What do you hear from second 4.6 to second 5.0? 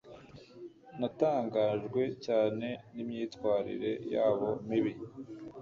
mibi.